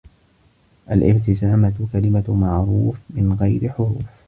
[0.91, 4.05] الإبتسامة كلمة معروف من غير حروف.